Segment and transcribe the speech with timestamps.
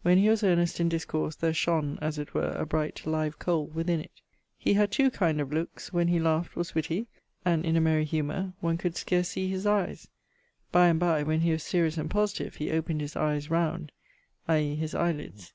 [0.00, 3.66] When he was earnest in discourse, there shone (as it were) a bright live coale
[3.66, 4.22] within it.
[4.56, 7.08] He had two kind of looks: when he laugh't, was witty,
[7.44, 10.08] and in a merry humour, one could scarce see his eies;
[10.72, 13.92] by and by, when he was serious and positive, he open'd his eies round
[14.48, 14.76] (i.e.
[14.76, 15.52] his eie lids).